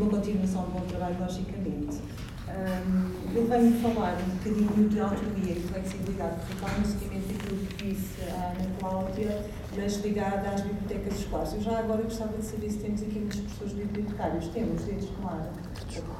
[0.00, 2.00] uma continuação do bom trabalho, logicamente.
[2.48, 7.84] Um, eu venho falar um bocadinho de autonomia e flexibilidade curricular no seguimento daquilo que
[7.84, 9.44] disse a Ana Cláudia,
[9.76, 11.52] mas ligada às bibliotecas escolares.
[11.52, 14.48] Eu já agora gostava de saber se temos aqui muitos professores bibliotecários.
[14.48, 15.50] Temos, deles, claro.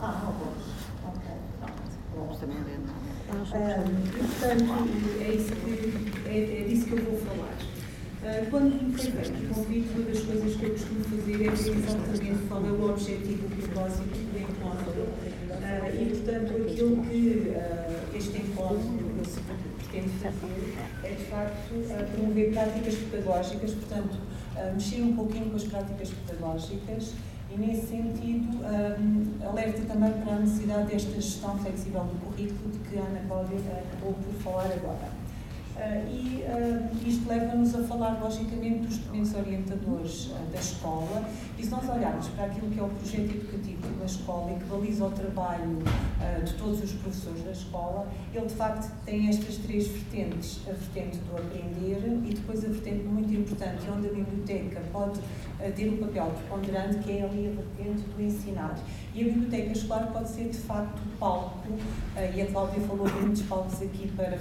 [0.03, 1.09] Ah, não.
[1.09, 1.23] Ok,
[2.13, 2.39] pronto.
[2.41, 3.43] Também é um,
[4.29, 4.73] portanto,
[5.19, 7.72] é, isso que, é, é disso que eu vou falar.
[8.23, 11.39] Uh, quando me foi feito o convite, uma das coisas que eu costumo fazer é
[11.39, 15.03] ver exatamente qual é o objetivo, o propósito do encontro.
[15.03, 18.95] Uh, e, portanto, aquilo que uh, este encontro
[19.77, 24.17] pretende fazer é, de facto, promover práticas pedagógicas, portanto,
[24.75, 27.15] mexer um pouquinho com as práticas pedagógicas
[27.51, 28.61] e, nesse sentido,
[29.45, 33.59] alerta também para a necessidade desta gestão flexível do currículo de que a Ana Cláudia
[33.59, 35.11] acabou por falar agora.
[35.75, 41.29] Uh, e uh, isto leva-nos a falar, logicamente, dos documentos orientadores uh, da escola.
[41.59, 44.65] E se nós olharmos para aquilo que é o projeto educativo da escola e que
[44.67, 45.79] baliza o trabalho
[46.45, 51.19] de todos os professores da escola, ele de facto tem estas três vertentes: a vertente
[51.19, 55.21] do aprender e depois a vertente muito importante, onde a biblioteca pode
[55.77, 58.79] ter um papel preponderante, que é ali a vertente do ensinar.
[59.15, 61.69] E a biblioteca escolar pode ser de facto palco,
[62.35, 64.37] e a Cláudia falou de muitos palcos aqui para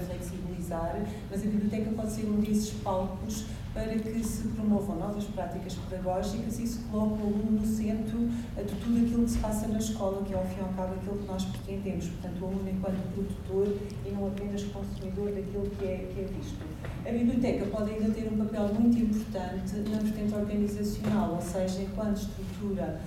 [1.30, 6.60] mas a biblioteca pode ser um desses palcos para que se promovam novas práticas pedagógicas
[6.60, 10.24] e se coloque o aluno no centro de tudo aquilo que se passa na escola,
[10.24, 13.14] que é ao fim e ao cabo aquilo que nós pretendemos, portanto o aluno enquanto
[13.14, 16.60] produtor e não apenas consumidor daquilo que é, que é visto.
[17.06, 22.18] A biblioteca pode ainda ter um papel muito importante na vertente organizacional, ou seja, enquanto
[22.18, 23.00] estrutura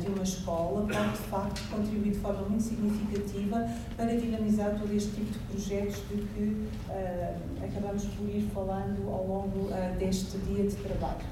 [0.00, 5.10] de uma escola, pode de facto contribuir de forma muito significativa para dinamizar todo este
[5.10, 10.64] tipo de projetos de que uh, acabamos por ir falando ao longo uh, deste dia
[10.64, 11.24] de trabalho.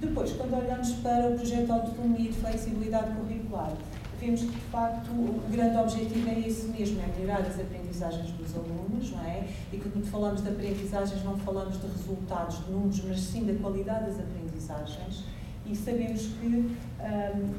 [0.00, 3.72] Depois, quando olhamos para o projeto de autonomia e de flexibilidade curricular,
[4.20, 8.56] vemos que, de facto, o grande objetivo é esse mesmo, é melhorar as aprendizagens dos
[8.56, 9.46] alunos, não é?
[9.72, 14.06] E quando falamos de aprendizagens, não falamos de resultados, de números, mas sim da qualidade
[14.06, 15.24] das aprendizagens.
[15.66, 16.74] E sabemos que, um,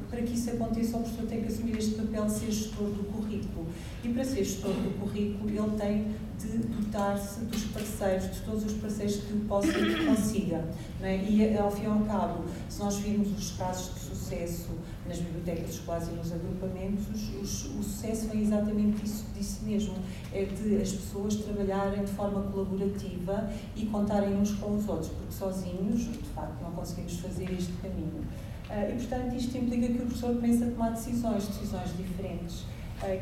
[0.10, 3.04] para que isso aconteça, o professor tem que assumir este papel de ser gestor do
[3.12, 3.68] currículo.
[4.04, 6.06] E para ser gestor do currículo, ele tem
[6.40, 10.66] de dotar-se dos parceiros, de todos os parceiros que possa e que consiga.
[11.02, 11.18] É?
[11.18, 14.70] E, ao fim e ao cabo, se nós virmos os casos de sucesso
[15.08, 17.06] nas bibliotecas escolares e nos agrupamentos,
[17.42, 19.96] os, o sucesso vem exatamente disso, disso mesmo,
[20.34, 25.34] é de as pessoas trabalharem de forma colaborativa e contarem uns com os outros, porque
[25.34, 28.26] sozinhos, de facto, não conseguimos fazer este caminho.
[28.70, 32.66] Uh, e, portanto, isto implica que o professor comece a tomar decisões, decisões diferentes,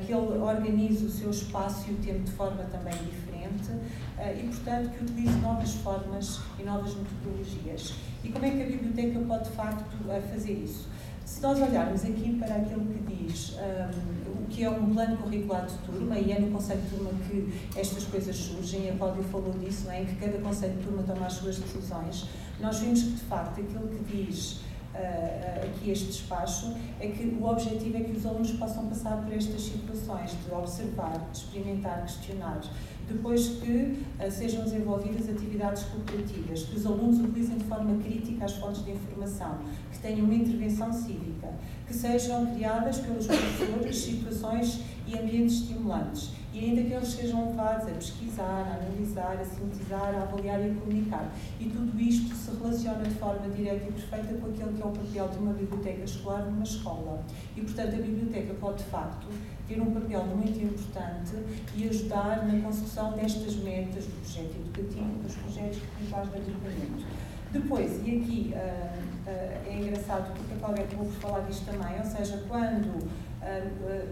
[0.05, 4.47] que ele organize o seu espaço e o tempo de forma também diferente uh, e,
[4.47, 7.95] portanto, que utilize novas formas e novas metodologias.
[8.23, 9.85] E como é que a biblioteca pode, de facto,
[10.31, 10.87] fazer isso?
[11.25, 15.65] Se nós olharmos aqui para aquilo que diz um, o que é um plano curricular
[15.65, 19.51] de turma, e é no Conselho de Turma que estas coisas surgem, a Cláudia falou
[19.53, 20.01] disso, não é?
[20.01, 22.27] em que cada Conselho de Turma toma as suas decisões,
[22.59, 24.59] nós vimos que, de facto, aquilo que diz
[24.93, 29.33] uh, aqui este despacho é que o objetivo é que os alunos possam passar por
[29.33, 32.61] estas situações de observar, de experimentar, questionar,
[33.07, 38.53] depois que uh, sejam desenvolvidas atividades cooperativas, que os alunos utilizem de forma crítica as
[38.53, 39.59] fontes de informação,
[39.91, 41.49] que tenham uma intervenção cívica,
[41.87, 47.87] que sejam criadas pelos professores situações e ambientes estimulantes e ainda que eles sejam levados
[47.87, 51.31] a pesquisar, a analisar, a sintetizar, a avaliar e a comunicar.
[51.59, 54.91] E tudo isto se relaciona de forma direta e perfeita com aquele que é o
[54.91, 57.23] papel de uma biblioteca escolar numa escola.
[57.57, 59.27] E, portanto, a biblioteca pode, de facto,
[59.67, 61.33] ter um papel muito importante
[61.75, 67.05] e ajudar na construção destas metas do projeto educativo, dos projetos curriculares de agrupamento.
[67.51, 71.99] Depois, e aqui uh, uh, é engraçado porque a Cláudia acabou por falar disto também,
[71.99, 73.07] ou seja, quando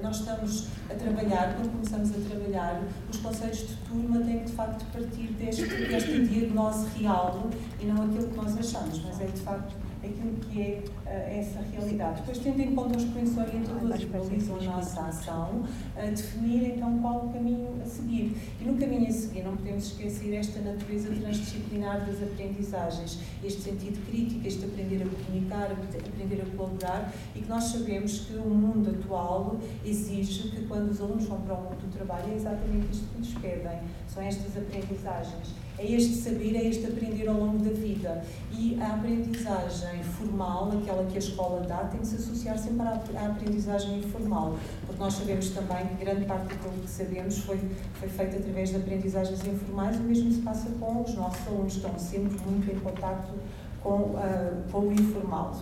[0.02, 4.86] nós estamos a trabalhar, quando começamos a trabalhar, os conselhos de turma têm de facto
[4.92, 5.68] partir deste,
[6.28, 7.50] diagnose real
[7.80, 11.62] e não aquilo que nós achamos, mas é de facto aquilo que é uh, essa
[11.62, 12.22] realidade.
[12.22, 17.00] Depois, tendo em conta os pontos orientadores que balizam a nossa ação, uh, definir então
[17.00, 18.36] qual o caminho a seguir.
[18.60, 24.04] E no caminho a seguir não podemos esquecer esta natureza transdisciplinar das aprendizagens, este sentido
[24.10, 28.90] crítico, este aprender a comunicar, aprender a colaborar e que nós sabemos que o mundo
[28.90, 33.08] atual exige que quando os alunos vão para o mundo do trabalho é exatamente isto
[33.10, 37.72] que nos pedem, são estas aprendizagens é este saber, é este aprender ao longo da
[37.72, 38.24] vida.
[38.52, 43.26] E a aprendizagem formal, aquela que a escola dá, tem que se associar sempre à,
[43.26, 47.60] aprendizagem informal, porque nós sabemos também que grande parte daquilo que sabemos foi,
[47.94, 51.98] foi feito através de aprendizagens informais, o mesmo se passa com os nossos alunos, estão
[51.98, 53.34] sempre muito em contato
[53.82, 55.56] com, uh, com o informal.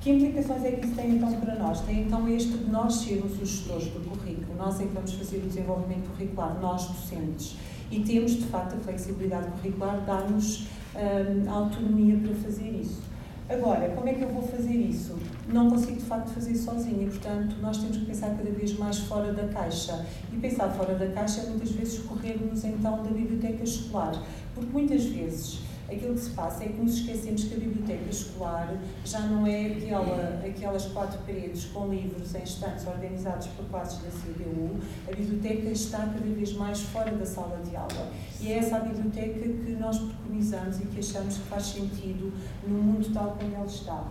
[0.00, 1.80] Que implicações é que isso tem então para nós?
[1.82, 5.36] Tem então este de nós sermos os gestores do currículo, nós é que vamos fazer
[5.38, 7.56] o desenvolvimento curricular, nós docentes.
[7.90, 13.02] E temos, de facto, a flexibilidade curricular, dar-nos hum, autonomia para fazer isso.
[13.48, 15.18] Agora, como é que eu vou fazer isso?
[15.52, 19.32] Não consigo de facto fazer sozinha, portanto, nós temos que pensar cada vez mais fora
[19.32, 20.06] da caixa.
[20.32, 24.12] E pensar fora da caixa é muitas vezes corrermos então da biblioteca escolar,
[24.54, 25.58] porque muitas vezes
[25.94, 29.66] aquilo que se passa é que nos esquecemos que a biblioteca escolar já não é
[29.66, 34.78] aquela, aquelas quatro paredes com livros em estantes organizados por classes da CDU.
[35.08, 38.10] A biblioteca está cada vez mais fora da sala de aula.
[38.40, 42.32] E é essa a biblioteca que nós preconizamos e que achamos que faz sentido
[42.66, 44.06] no mundo tal como ele está.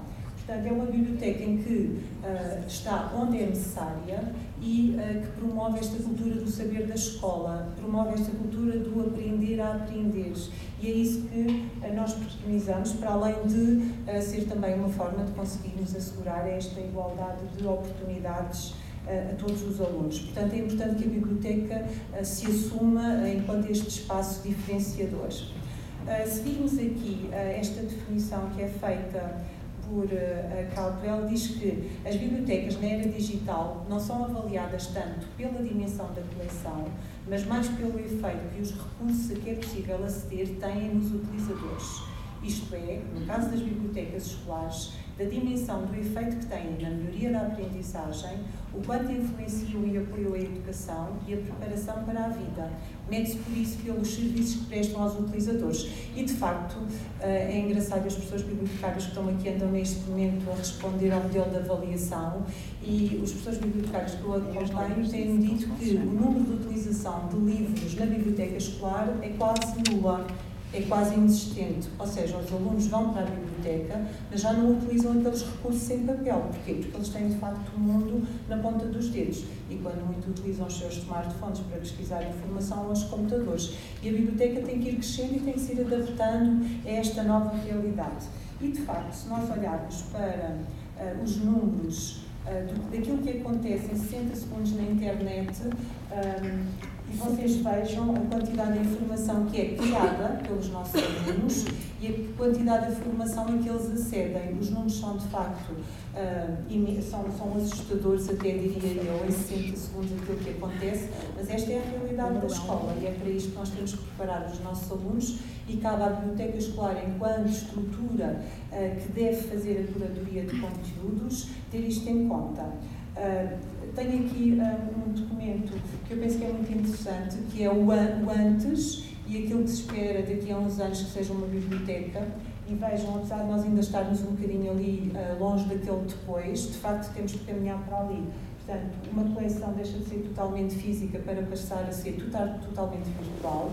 [0.49, 5.77] Portanto, é uma biblioteca em que uh, está onde é necessária e uh, que promove
[5.77, 10.33] esta cultura do saber da escola, promove esta cultura do aprender a aprender.
[10.81, 15.33] E é isso que uh, nós preconizamos, para além de ser também uma forma de
[15.33, 18.73] conseguirmos assegurar esta igualdade de oportunidades
[19.07, 20.19] a todos os alunos.
[20.19, 21.87] Portanto, é importante que a biblioteca
[22.23, 25.31] se assuma enquanto este espaço diferenciador.
[25.31, 29.41] Se virmos aqui esta definição que é feita
[29.89, 35.63] por uh, Caldwell diz que as bibliotecas na era digital não são avaliadas tanto pela
[35.63, 36.85] dimensão da coleção,
[37.27, 42.03] mas mais pelo efeito que os recursos a que é possível aceder têm nos utilizadores.
[42.43, 47.31] Isto é, no caso das bibliotecas escolares, da dimensão do efeito que têm na melhoria
[47.33, 48.37] da aprendizagem,
[48.73, 52.71] o quanto influenciam e apoiam a educação e a preparação para a vida.
[53.09, 55.89] Mede-se por isso pelos serviços que prestam aos utilizadores.
[56.15, 56.77] E, de facto,
[57.19, 61.21] eh, é engraçado as pessoas bibliotecárias que estão aqui andam neste momento a responder ao
[61.21, 62.45] modelo de avaliação
[62.81, 67.35] e os professores bibliotecários que eu acompanho têm dito que o número de utilização de
[67.37, 70.25] livros na biblioteca escolar é quase nula
[70.73, 71.89] é quase inexistente.
[71.97, 76.05] Ou seja, os alunos vão para a biblioteca, mas já não utilizam aqueles recursos em
[76.05, 76.49] papel.
[76.51, 76.73] Porquê?
[76.73, 79.45] Porque eles têm, de facto, o mundo na ponta dos dedos.
[79.69, 83.73] E quando muito utilizam os seus smartphones para pesquisar informação aos computadores.
[84.03, 87.23] E a biblioteca tem que ir crescendo e tem que se ir adaptando a esta
[87.23, 88.27] nova realidade.
[88.61, 90.57] E, de facto, se nós olharmos para
[90.99, 97.17] uh, os números uh, do, daquilo que acontece em 60 segundos na internet, um, e
[97.17, 101.65] vocês vejam a quantidade de informação que é criada pelos nossos alunos
[102.01, 104.57] e a quantidade de informação a que eles acedem.
[104.59, 110.11] Os números são, de facto, uh, são, são assustadores, até diria eu, em 60 segundos
[110.21, 113.55] aquilo que acontece, mas esta é a realidade da escola e é para isto que
[113.55, 118.41] nós temos que preparar os nossos alunos e cabe à biblioteca escolar, enquanto estrutura
[118.71, 122.69] uh, que deve fazer a curadoria de conteúdos, ter isto em conta.
[123.17, 125.73] Uh, tenho aqui um, um documento
[126.07, 127.91] que eu penso que é muito interessante, que é o, o
[128.29, 132.25] antes e aquilo que se espera daqui a uns anos que seja uma biblioteca.
[132.67, 136.77] E vejam, apesar de nós ainda estarmos um bocadinho ali uh, longe daquele depois, de
[136.77, 138.23] facto temos que caminhar para ali.
[138.65, 143.71] Portanto, uma coleção deixa de ser totalmente física para passar a ser total, totalmente virtual.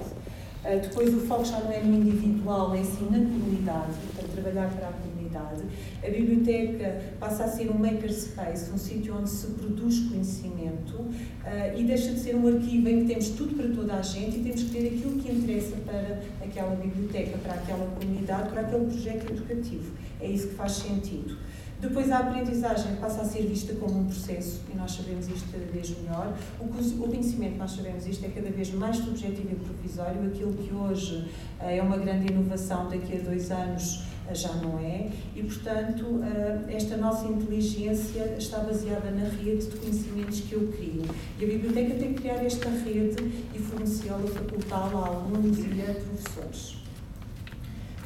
[0.67, 4.69] Uh, depois o foco já não é no individual, é sim na comunidade, portanto, trabalhar
[4.71, 5.63] para a comunidade comunidade.
[6.03, 11.85] A biblioteca passa a ser um makerspace, um sítio onde se produz conhecimento uh, e
[11.85, 14.63] deixa de ser um arquivo em que temos tudo para toda a gente e temos
[14.63, 19.93] que ter aquilo que interessa para aquela biblioteca, para aquela comunidade, para aquele projeto educativo.
[20.21, 21.37] É isso que faz sentido.
[21.79, 25.65] Depois a aprendizagem passa a ser vista como um processo, e nós sabemos isto cada
[25.67, 26.35] vez melhor.
[26.59, 30.27] O conhecimento, nós sabemos isto, é cada vez mais subjetivo e provisório.
[30.27, 35.43] Aquilo que hoje é uma grande inovação, daqui a dois anos já não é, e
[35.45, 36.21] portanto
[36.69, 41.03] esta nossa inteligência está baseada na rede de conhecimentos que eu crio.
[41.39, 45.95] E a biblioteca tem que criar esta rede e fornecê-la, facultá-la a alunos e a
[45.95, 46.79] professores.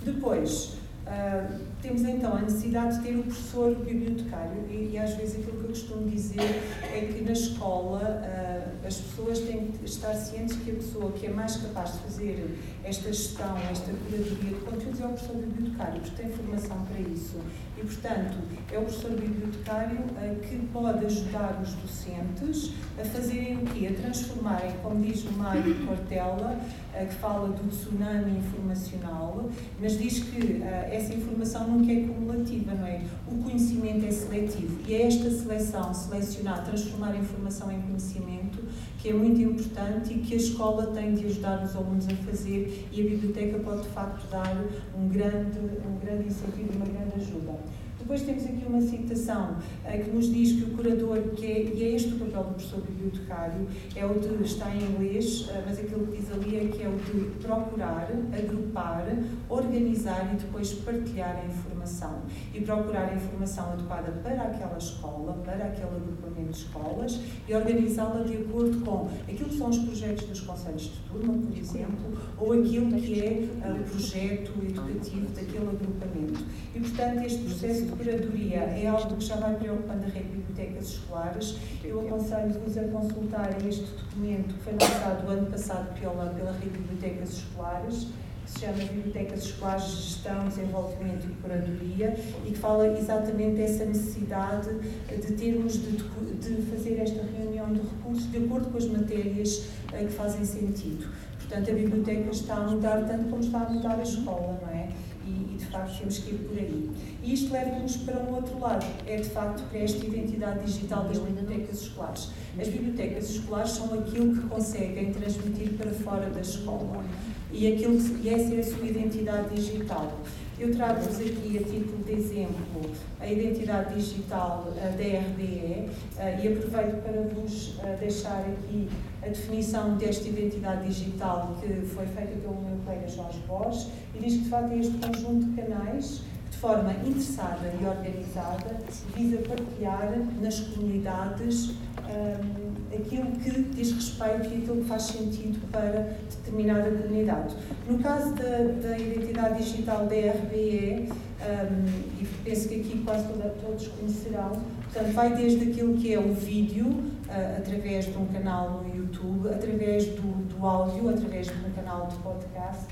[0.05, 0.80] Depois,
[1.11, 5.59] Uh, temos então a necessidade de ter o professor bibliotecário e, e, às vezes aquilo
[5.59, 10.57] que eu costumo dizer é que na escola uh, as pessoas têm que estar cientes
[10.59, 15.01] que a pessoa que é mais capaz de fazer esta gestão, esta curadoria de conteúdos
[15.01, 17.41] é o professor bibliotecário, porque tem formação para isso.
[17.77, 18.37] E, portanto,
[18.71, 23.89] é o professor bibliotecário uh, que pode ajudar os docentes a fazerem o quê?
[23.89, 26.61] A transformarem, como diz o Mário Cortella,
[27.09, 29.49] que fala do tsunami informacional,
[29.81, 33.03] mas diz que essa informação nunca é cumulativa, não é?
[33.27, 38.63] O conhecimento é seletivo e é esta seleção, selecionar, transformar a informação em conhecimento,
[38.99, 42.89] que é muito importante e que a escola tem de ajudar os alunos a fazer
[42.93, 44.57] e a biblioteca pode de facto dar
[44.97, 47.59] um grande, um grande incentivo, uma grande ajuda.
[48.01, 51.85] Depois temos aqui uma citação uh, que nos diz que o curador, que é, e
[51.85, 55.79] é este o papel do professor bibliotecário, é o de, está em inglês, uh, mas
[55.79, 59.07] aquilo que diz ali é que é o de procurar, agrupar,
[59.49, 62.23] organizar e depois partilhar a informação.
[62.55, 68.23] E procurar a informação adequada para aquela escola, para aquele agrupamento de escolas e organizá-la
[68.23, 72.53] de acordo com aquilo que são os projetos dos conselhos de turma, por exemplo, ou
[72.55, 76.45] aquilo que é uh, o projeto educativo daquele agrupamento.
[76.75, 80.37] E, portanto, este processo de curadoria é algo que já vai preocupando a rede de
[80.37, 81.57] bibliotecas escolares.
[81.85, 86.79] Eu aconselho-vos a consultar este documento que foi lançado ano passado pela, pela rede de
[86.79, 88.07] bibliotecas escolares,
[88.45, 94.71] que se chama Bibliotecas Escolares, Gestão, Desenvolvimento e Curadoria, e que fala exatamente dessa necessidade
[95.09, 99.99] de termos de, de fazer esta reunião de recursos de acordo com as matérias uh,
[99.99, 101.07] que fazem sentido.
[101.39, 104.89] Portanto, a biblioteca está a mudar tanto como está a mudar a escola, não é?
[105.31, 106.91] E, e de facto temos que ir por aí.
[107.23, 111.19] E isto leva-nos para um outro lado, é de facto para esta identidade digital das
[111.19, 112.31] bibliotecas escolares.
[112.59, 117.05] As bibliotecas escolares são aquilo que conseguem transmitir para fora da escola
[117.53, 120.19] e, aquilo e essa é a sua identidade digital.
[120.61, 122.83] Eu trago-vos aqui, a título de exemplo,
[123.19, 128.87] a identidade digital uh, da RBE uh, e aproveito para vos uh, deixar aqui
[129.23, 134.35] a definição desta identidade digital que foi feita pelo meu colega Jorge Bosch e diz
[134.35, 138.77] que de facto é este conjunto de canais de forma interessada e organizada
[139.17, 140.13] visa partilhar
[140.43, 142.60] nas comunidades um,
[142.93, 147.55] aquilo que diz respeito e aquilo que faz sentido para determinada comunidade.
[147.89, 151.09] No caso da, da identidade digital da RBE,
[151.41, 153.27] um, e penso que aqui quase
[153.65, 154.51] todos conhecerão,
[154.85, 159.49] portanto, vai desde aquilo que é o vídeo, uh, através de um canal no YouTube,
[159.49, 162.89] através do, do áudio, através de um canal de podcast,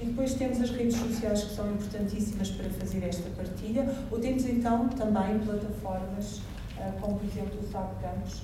[0.00, 4.46] e depois temos as redes sociais que são importantíssimas para fazer esta partilha, ou temos
[4.46, 6.38] então também plataformas
[6.78, 8.40] uh, como, por exemplo, o Saco Campos,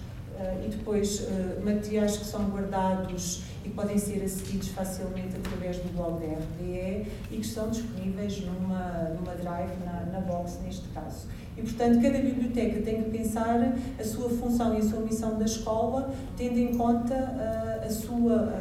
[0.65, 6.21] e depois uh, materiais que são guardados e podem ser acedidos facilmente através do blog
[6.21, 11.27] da RDE e que estão disponíveis numa, numa drive, na, na box neste caso.
[11.57, 15.47] E, portanto, cada biblioteca tem que pensar a sua função e a sua missão da
[15.47, 18.53] escola, tendo em conta uh, a sua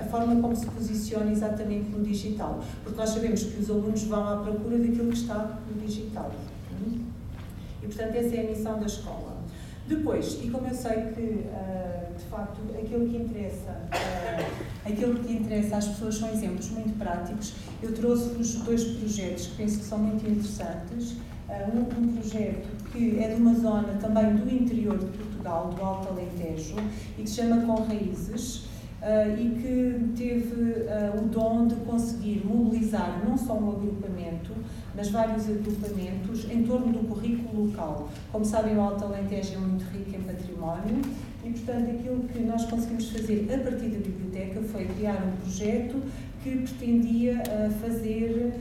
[0.00, 2.60] a forma como se posiciona exatamente no digital.
[2.82, 6.30] Porque nós sabemos que os alunos vão à procura daquilo que está no digital.
[7.82, 9.37] E, portanto, essa é a missão da escola.
[9.88, 15.32] Depois, e como eu sei que, uh, de facto, aquilo que interessa, uh, aquilo que
[15.32, 19.98] interessa às pessoas são exemplos muito práticos, eu trouxe-vos dois projetos que penso que são
[19.98, 21.12] muito interessantes.
[21.48, 25.82] Uh, um, um, projeto que é de uma zona também do interior de Portugal, do
[25.82, 26.76] Alto Alentejo,
[27.16, 28.67] e que se chama Com Raízes,
[29.00, 34.50] Uh, e que teve uh, o dom de conseguir mobilizar não só um agrupamento,
[34.92, 38.08] mas vários agrupamentos em torno do currículo local.
[38.32, 41.00] Como sabem, o Alto Alentejo é muito rico em património
[41.44, 46.02] e, portanto, aquilo que nós conseguimos fazer a partir da biblioteca foi criar um projeto
[46.42, 48.52] que pretendia uh, fazer.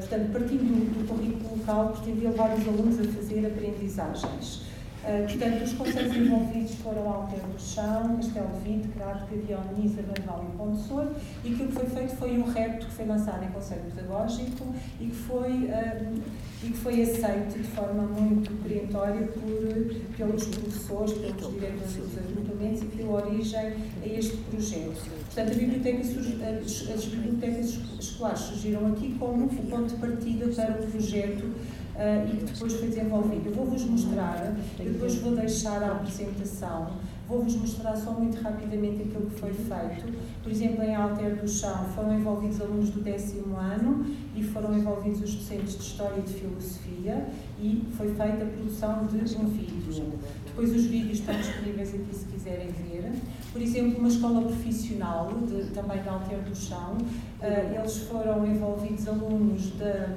[0.00, 4.73] portanto, partindo do, do currículo local, pretendia levar os alunos a fazer aprendizagens.
[5.04, 10.46] Uh, portanto, os conselhos envolvidos foram Alter do Chão, Castelo de Vinte, Gavião, Nisa, Barral
[10.48, 11.12] e Ponte Sor,
[11.44, 15.06] e aquilo que foi feito foi um repto que foi lançado em Conselho Pedagógico e
[15.06, 16.22] que foi, uh,
[16.62, 22.82] e que foi aceito de forma muito perentória por, pelos professores, pelos diretores dos agrupamentos
[22.82, 25.02] e que deu origem a este projeto.
[25.26, 30.80] Portanto, a biblioteca as, as bibliotecas escolares surgiram aqui como um ponto de partida para
[30.80, 31.52] o projeto
[31.94, 33.46] uh, e que depois foi desenvolvido.
[33.46, 36.90] Eu vou-vos mostrar, depois vou deixar a apresentação,
[37.28, 40.12] vou-vos mostrar só muito rapidamente aquilo que foi feito.
[40.42, 44.04] Por exemplo, em Alter do Chão foram envolvidos alunos do décimo ano
[44.36, 47.26] e foram envolvidos os docentes de História e de Filosofia
[47.58, 50.12] e foi feita a produção de um vídeo.
[50.46, 53.12] Depois os vídeos estão disponíveis aqui se quiserem ver.
[53.52, 59.08] Por exemplo, uma escola profissional, de, também de Alter do Chão, uh, eles foram envolvidos
[59.08, 60.08] alunos da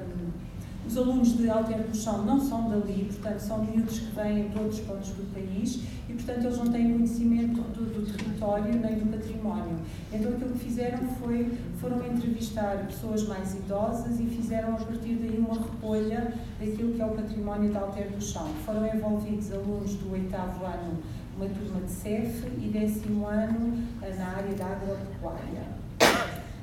[0.88, 4.58] os alunos de Alter do Chão não são dali, portanto, são miúdos que vêm de
[4.58, 9.12] outros pontos do país e, portanto, eles não têm conhecimento do, do território nem do
[9.12, 9.76] património.
[10.10, 15.38] Então, aquilo que fizeram foi, foram entrevistar pessoas mais idosas e fizeram, a partir daí,
[15.38, 18.48] uma recolha daquilo que é o património de Alter do Chão.
[18.64, 20.98] Foram envolvidos alunos do oitavo ano,
[21.36, 23.76] uma turma de CEF, e décimo ano
[24.16, 25.78] na área da agropecuária.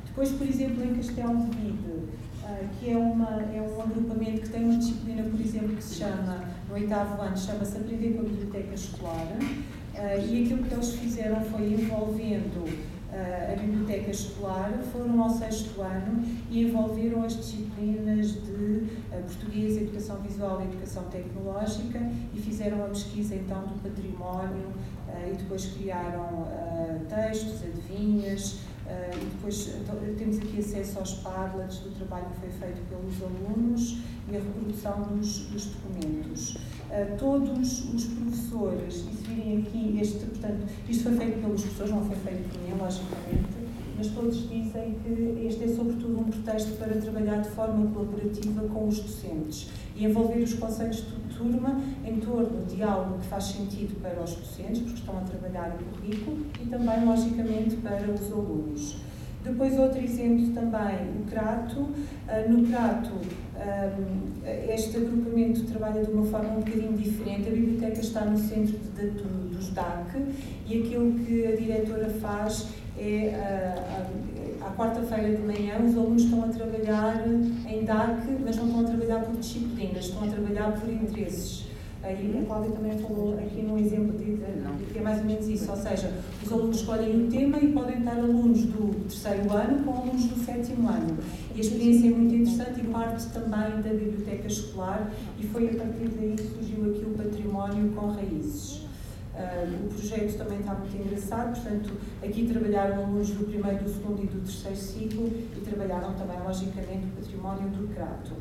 [0.08, 2.08] Depois, por exemplo, em Castelo de Vide,
[2.80, 6.44] que é, uma, é um agrupamento que tem uma disciplina, por exemplo, que se chama,
[6.68, 11.42] no oitavo ano, chama-se Aprender com a Biblioteca Escolar, uh, e aquilo que eles fizeram
[11.42, 12.96] foi envolvendo
[13.52, 20.62] a biblioteca escolar, foram ao sexto ano e envolveram as disciplinas de português, educação visual
[20.62, 22.00] e educação tecnológica
[22.34, 24.68] e fizeram a pesquisa então do património
[25.32, 26.48] e depois criaram
[27.08, 32.50] textos, adivinhas, Uh, e depois então, temos aqui acesso aos Padlets do trabalho que foi
[32.50, 33.98] feito pelos alunos
[34.32, 36.56] e a reprodução dos, dos documentos.
[36.56, 41.92] Uh, todos os professores, e se virem aqui, este, portanto, isto foi feito pelos professores,
[41.92, 43.66] não foi feito por mim, logicamente,
[43.98, 48.88] mas todos dizem que este é sobretudo um pretexto para trabalhar de forma colaborativa com
[48.88, 51.06] os docentes e envolver os conselhos de
[51.46, 55.76] turma em torno de algo que faz sentido para os docentes, porque estão a trabalhar
[55.80, 58.98] o currículo, e também, logicamente, para os alunos.
[59.44, 61.90] Depois, outro exemplo também, o Crato.
[62.28, 63.12] Ah, no Crato,
[63.56, 63.92] ah,
[64.74, 67.48] este agrupamento trabalha de uma forma um bocadinho diferente.
[67.48, 70.18] A biblioteca está no centro de, de, dos DAC
[70.68, 73.76] e aquilo que a diretora faz é,
[74.66, 77.24] à quarta-feira de manhã, os alunos estão a trabalhar
[77.68, 81.66] em DAC, mas não estão a trabalhar por disciplinas, estão a trabalhar por interesses.
[82.04, 85.48] E a Cláudia também falou aqui num exemplo de, de, que é mais ou menos
[85.48, 89.84] isso, ou seja, os alunos escolhem o tema e podem estar alunos do terceiro ano
[89.84, 91.18] com alunos do sétimo ano.
[91.56, 95.74] E a experiência é muito interessante e parte também da biblioteca escolar e foi a
[95.74, 98.85] partir daí que surgiu aqui o património com raízes.
[99.36, 101.92] Uh, o projeto também está muito engraçado, portanto,
[102.24, 107.06] aqui trabalharam alunos do primeiro, do segundo e do terceiro ciclo e trabalharam também, logicamente,
[107.08, 108.32] o património do Crato.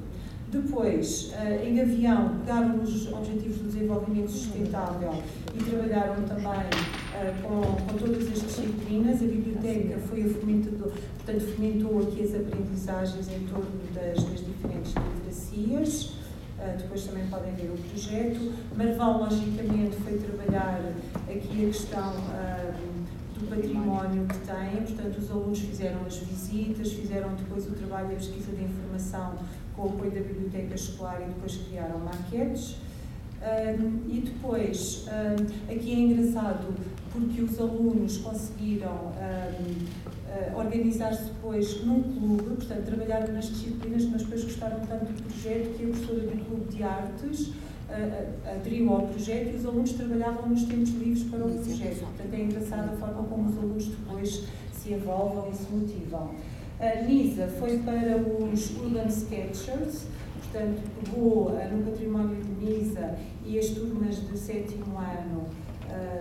[0.52, 5.20] Depois, uh, em Gavião, pegaram nos Objetivos do Desenvolvimento Sustentável
[5.52, 9.20] e trabalharam também uh, com, com, todas as disciplinas.
[9.20, 14.94] A biblioteca foi a fomentador, portanto, fomentou aqui as aprendizagens em torno das, das diferentes
[14.94, 16.23] literacias.
[16.58, 18.52] Uh, depois também podem ver o projeto.
[18.76, 20.80] Marvão, logicamente, foi trabalhar
[21.28, 27.34] aqui a questão uh, do património que tem, portanto, os alunos fizeram as visitas, fizeram
[27.34, 29.34] depois o trabalho e a pesquisa de informação
[29.74, 32.76] com o apoio da biblioteca escolar e depois criaram maquetes.
[33.44, 35.04] Um, e depois,
[35.70, 36.72] aqui é engraçado
[37.12, 39.12] porque os alunos conseguiram
[40.34, 45.76] uh, organizar-se depois num clube, portanto, trabalharam nas disciplinas, mas depois gostaram tanto do projeto
[45.76, 50.48] que a professora do Clube de Artes uh, aderiu ao projeto e os alunos trabalhavam
[50.48, 52.00] nos tempos livres para o projeto.
[52.00, 56.34] Portanto, é engraçada a forma como os alunos depois se envolvem e se motivam.
[56.80, 60.06] A NISA foi para os Urban Sketchers,
[60.42, 63.14] portanto, pegou no património de NISA
[63.46, 65.46] e as turmas de sétimo ano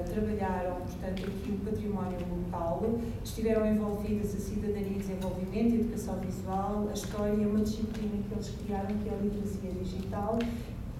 [0.05, 6.87] Trabalharam, portanto, aqui o património local, estiveram envolvidas a cidadania e desenvolvimento, a educação visual,
[6.89, 10.39] a história, uma disciplina que eles criaram, que é a literacia digital,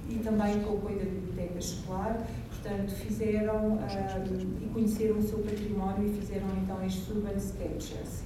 [0.10, 5.40] e também com o apoio da biblioteca escolar, portanto, fizeram uh, e conheceram o seu
[5.40, 8.24] património e fizeram então estes urban sketches.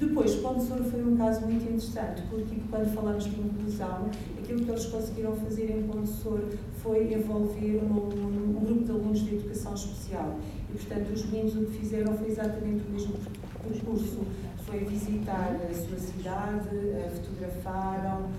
[0.00, 4.08] Depois, Ponte Souro foi um caso muito interessante, porque quando falamos de inclusão,
[4.38, 6.48] aquilo que eles conseguiram fazer em Ponte Souro
[6.82, 10.38] foi envolver um, um, grupo de alunos de educação especial.
[10.74, 13.14] E, portanto, os meninos o que fizeram foi exatamente o mesmo
[13.62, 14.26] percurso
[14.70, 16.68] foi visitar a sua cidade,
[17.16, 18.30] fotografaram,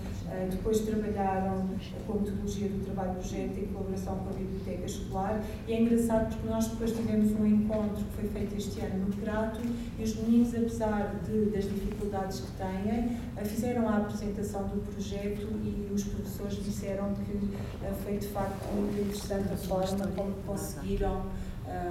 [0.50, 1.68] depois trabalharam
[2.06, 5.44] com a metodologia do trabalho-projeto em colaboração com a biblioteca escolar.
[5.68, 9.12] E é engraçado porque nós depois tivemos um encontro que foi feito este ano no
[9.16, 9.60] Crato
[9.98, 15.92] e os meninos, apesar de, das dificuldades que têm, fizeram a apresentação do projeto e
[15.92, 21.26] os professores disseram que foi de facto muito interessante a forma como conseguiram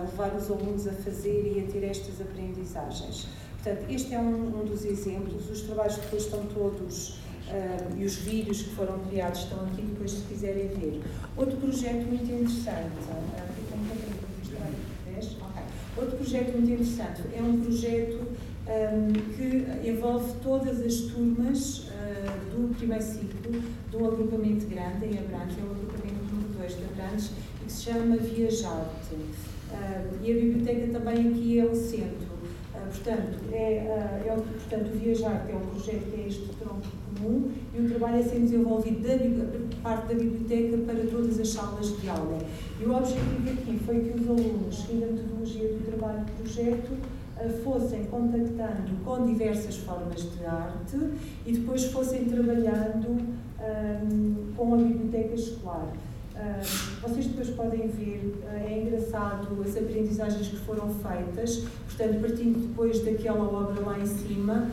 [0.01, 3.27] levar os alunos a fazer e a ter estas aprendizagens.
[3.61, 5.49] Portanto, este é um, um dos exemplos.
[5.49, 10.11] Os trabalhos depois estão todos uh, e os vídeos que foram criados estão aqui depois
[10.11, 11.01] se quiserem ver.
[11.37, 12.97] Outro projeto muito interessante.
[13.09, 13.51] Uh,
[15.97, 18.25] Outro projeto muito interessante é um projeto
[18.67, 21.89] um, que envolve todas as turmas uh,
[22.51, 27.31] do primeiro ciclo do agrupamento grande em Abrantes, é o agrupamento número 2 de Abrantes,
[27.61, 29.15] e que se chama Viajarte.
[29.15, 32.31] Uh, e a biblioteca também aqui é o centro.
[32.91, 36.81] Portanto, é, eh, é, portanto, o Viajar, que é um projeto que é este tronco
[37.15, 42.01] comum, e o trabalho é sendo desenvolvido da parte da biblioteca para todas as salas
[42.01, 42.37] de aula.
[42.79, 46.91] E o objetivo aqui foi que os alunos, seguindo a metodologia do trabalho de projeto,
[47.63, 50.97] fossem contactando com diversas formas de arte
[51.45, 53.09] e depois fossem trabalhando
[53.59, 55.93] um, com a biblioteca escolar.
[56.33, 62.67] Uh, vocês depois podem ver, uh, é engraçado as aprendizagens que foram feitas, portanto, partindo
[62.67, 64.71] depois daquela obra lá em cima,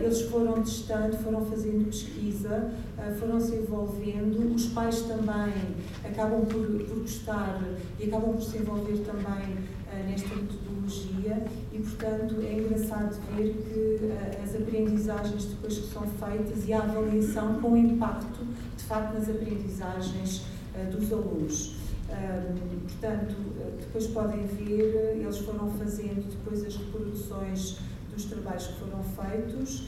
[0.00, 2.70] eles foram testando, foram fazendo pesquisa,
[3.18, 5.52] foram se envolvendo, os pais também
[6.04, 7.60] acabam por, por gostar
[7.98, 9.58] e acabam por se envolver também
[10.06, 16.72] nesta metodologia e, portanto, é engraçado ver que as aprendizagens depois que são feitas e
[16.72, 18.44] a avaliação com impacto,
[18.76, 20.42] de facto, nas aprendizagens
[20.90, 21.76] dos alunos.
[22.82, 23.36] portanto,
[23.80, 27.78] depois podem ver, eles foram fazendo depois as reproduções
[28.12, 29.84] dos trabalhos que foram feitos,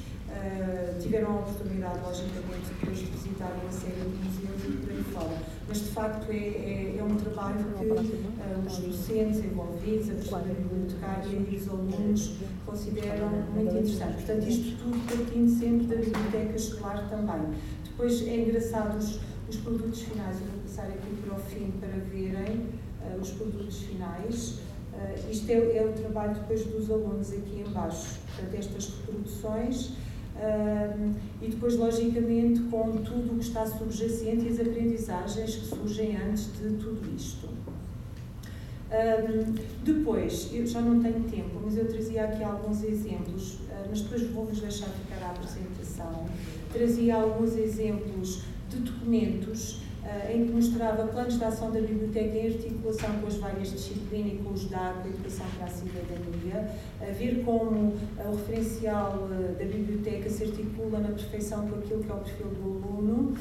[1.01, 5.56] tiveram a oportunidade, logicamente, depois de visitar uma série de museus e por aí fora.
[5.68, 10.44] Mas, de facto, é, é, é um trabalho que uh, os docentes envolvidos, a professora
[10.44, 14.14] bibliotecária e os alunos consideram muito interessante.
[14.14, 17.59] Portanto, isto tudo partindo sempre da biblioteca escolar também.
[17.85, 21.88] Depois, é engraçado os, os produtos finais, eu vou passar aqui para o fim para
[21.88, 22.68] verem
[23.02, 24.61] uh, os produtos finais.
[24.92, 29.92] Uh, isto é, é, o trabalho depois dos alunos aqui embaixo, portanto, estas reproduções,
[31.40, 36.53] e depois, logicamente, com tudo o que está subjacente e as aprendizagens que surgem antes
[36.53, 37.49] de tudo isto.
[38.87, 44.01] Um, depois, eu já não tenho tempo, mas eu trazia aqui alguns exemplos, uh, mas
[44.03, 46.27] depois vou-vos deixar ficar a apresentação.
[46.72, 49.81] Trazia alguns exemplos de documentos
[50.33, 54.37] em que mostrava planos de ação da biblioteca em articulação com as várias disciplinas e
[54.37, 59.55] com os dados da educação para a cidadania, a ver como uh, o referencial uh,
[59.59, 63.37] da biblioteca se articula na perfeição com aquilo que é o perfil do aluno,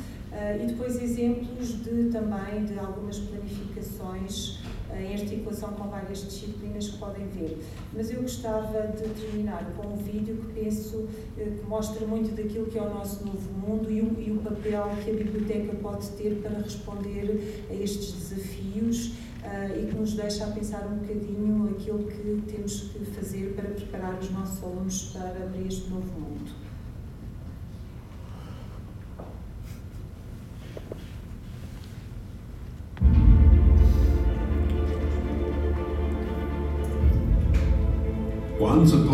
[0.62, 4.60] e depois exemplos de, também de algumas planificações
[4.94, 7.58] em articulação com várias disciplinas que podem ver.
[7.94, 12.68] Mas eu gostava de terminar com um vídeo que penso eh, que mostra muito daquilo
[12.68, 16.08] que é o nosso novo mundo e o, e o papel que a biblioteca pode
[16.12, 21.76] ter para responder a estes desafios uh, e que nos deixa a pensar um bocadinho
[21.76, 26.65] aquilo que temos que fazer para preparar os nossos alunos para, para este novo mundo.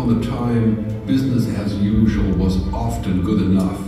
[0.02, 3.78] Upon a time, business as usual was often good enough.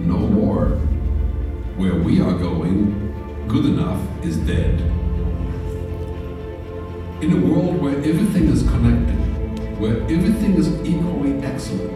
[0.00, 0.70] No more.
[1.76, 4.80] Where we are going, good enough is dead.
[7.22, 11.92] In a world where everything is connected, where everything is equally excellent,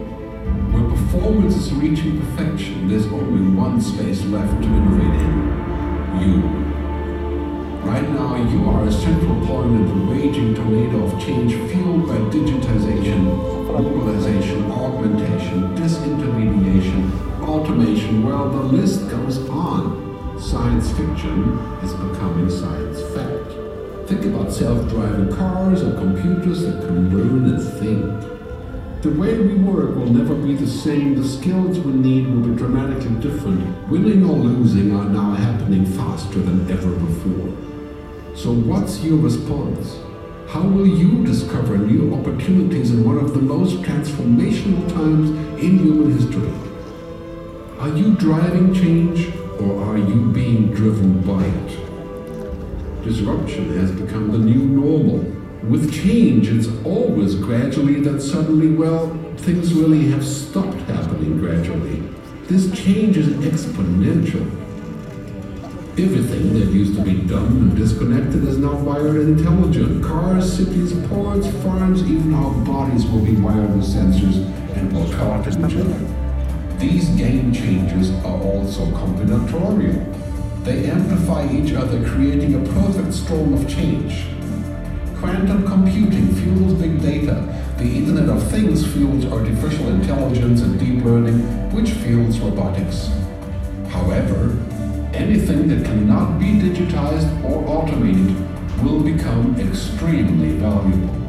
[0.73, 6.84] where performance is reaching perfection, there's only one space left to innovate in you.
[7.85, 12.17] Right now, you are a central point in the raging tornado of change fueled by
[12.33, 13.23] digitization,
[13.67, 18.25] globalization, augmentation, disintermediation, automation.
[18.25, 20.39] Well, the list goes on.
[20.41, 24.09] Science fiction is becoming science fact.
[24.09, 29.01] Think about self-driving cars and computers that can learn and think.
[29.03, 31.21] The way we work will never be the same.
[31.21, 33.87] The skills we need will be dramatically different.
[33.89, 37.74] Winning or losing are now happening faster than ever before.
[38.35, 39.97] So, what's your response?
[40.49, 45.29] How will you discover new opportunities in one of the most transformational times
[45.63, 46.51] in human history?
[47.79, 53.03] Are you driving change or are you being driven by it?
[53.05, 55.19] Disruption has become the new normal.
[55.69, 62.03] With change, it's always gradually that suddenly, well, things really have stopped happening gradually.
[62.47, 64.64] This change is exponential.
[65.97, 70.03] Everything that used to be dumb and disconnected is now wired intelligent.
[70.03, 74.43] Cars, cities, ports, farms, even our bodies will be wired with sensors
[74.75, 76.77] and will talk to each other.
[76.79, 80.03] These game changers are also combinatorial.
[80.65, 84.25] They amplify each other, creating a perfect storm of change.
[85.15, 87.47] Quantum computing fuels big data.
[87.77, 91.39] The Internet of Things fuels artificial intelligence and deep learning,
[91.73, 93.09] which fuels robotics.
[93.87, 94.57] However,
[95.15, 98.35] anything that cannot be digitized or automated
[98.83, 101.21] will become extremely valuable.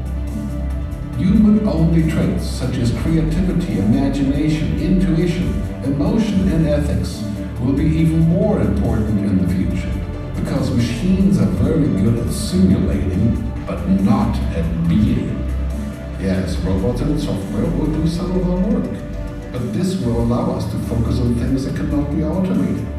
[1.16, 5.48] Human-only traits such as creativity, imagination, intuition,
[5.84, 7.22] emotion, and ethics
[7.60, 9.92] will be even more important in the future
[10.34, 13.34] because machines are very good at simulating
[13.66, 15.30] but not at being.
[16.20, 18.90] Yes, robots and software will do some of our work,
[19.52, 22.95] but this will allow us to focus on things that cannot be automated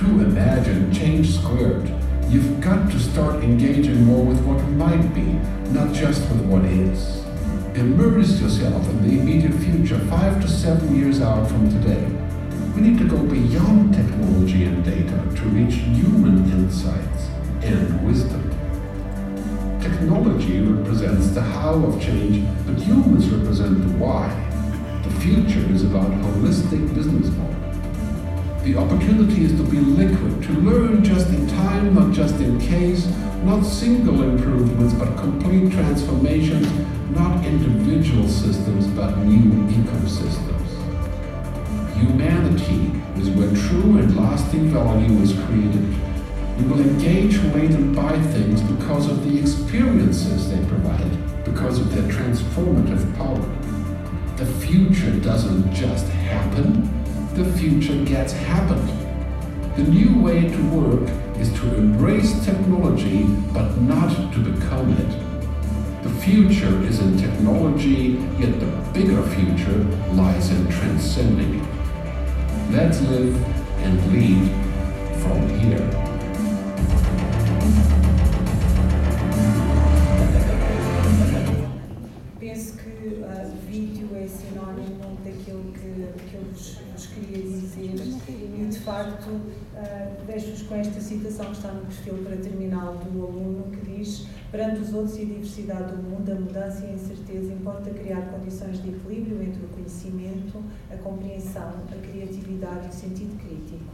[0.00, 1.86] to imagine change squared,
[2.30, 5.26] you've got to start engaging more with what might be,
[5.72, 7.18] not just with what is.
[7.76, 12.06] Immerse yourself in the immediate future, five to seven years out from today.
[12.74, 17.28] We need to go beyond technology and data to reach human insights
[17.60, 18.42] and wisdom.
[19.82, 24.28] Technology represents the how of change, but humans represent the why.
[25.04, 27.49] The future is about holistic business model.
[28.62, 33.06] The opportunity is to be liquid, to learn just in time, not just in case,
[33.42, 36.70] not single improvements, but complete transformations,
[37.10, 40.68] not individual systems, but new ecosystems.
[41.94, 45.96] Humanity is where true and lasting value is created.
[46.58, 51.94] We will engage, wait, and buy things because of the experiences they provide, because of
[51.94, 53.40] their transformative power.
[54.36, 56.99] The future doesn't just happen,
[57.34, 58.88] the future gets happened.
[59.76, 66.02] The new way to work is to embrace technology but not to become it.
[66.02, 69.78] The future is in technology, yet the bigger future
[70.12, 71.68] lies in transcending it.
[72.72, 73.36] Let's live
[73.78, 74.69] and lead
[89.10, 94.26] uh, deixo-vos com esta citação que está no perfil para terminal do aluno que diz
[94.50, 98.22] perante os outros e a diversidade do mundo, a mudança e a incerteza importa criar
[98.22, 103.84] condições de equilíbrio entre o conhecimento, a compreensão, a criatividade e o sentido crítico.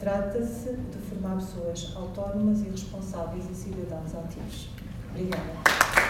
[0.00, 4.70] Trata-se de formar pessoas autónomas e responsáveis e cidadãos ativos.
[5.10, 6.09] Obrigada.